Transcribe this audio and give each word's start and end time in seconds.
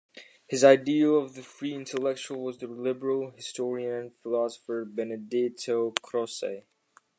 His 0.47 0.63
ideal 0.63 1.19
of 1.19 1.35
the 1.35 1.43
"free 1.43 1.75
intellectual" 1.75 2.43
was 2.43 2.57
the 2.57 2.65
Liberal 2.65 3.29
historian 3.35 3.93
and 3.93 4.15
philosopher 4.23 4.83
Benedetto 4.83 5.91
Croce. 6.01 6.65